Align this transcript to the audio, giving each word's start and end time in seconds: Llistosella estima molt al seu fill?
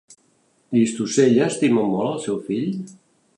Llistosella 0.77 1.49
estima 1.53 1.85
molt 1.91 2.09
al 2.13 2.19
seu 2.25 2.41
fill? 2.49 2.67